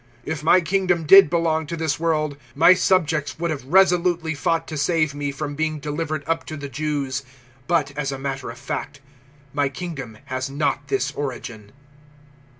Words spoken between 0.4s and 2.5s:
my kingdom did belong to this world,